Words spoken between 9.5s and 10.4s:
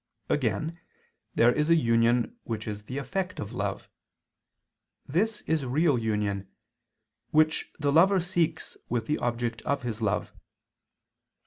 of his love.